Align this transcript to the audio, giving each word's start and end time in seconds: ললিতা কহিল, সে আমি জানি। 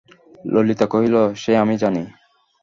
ললিতা 0.45 0.85
কহিল, 0.85 1.15
সে 1.35 1.51
আমি 1.57 1.75
জানি। 1.77 2.03